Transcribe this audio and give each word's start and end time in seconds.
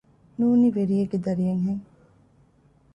ނޫނީ 0.39 0.67
ވެރިޔެއްގެ 0.75 1.19
ދަރިއެއް 1.25 1.63
ހެން 1.65 1.83